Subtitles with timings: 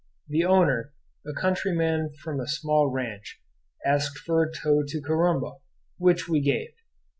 [0.27, 0.93] The owner,
[1.27, 3.39] a countryman from a small ranch,
[3.85, 5.57] asked for a tow to Corumba,
[5.99, 6.71] which we gave.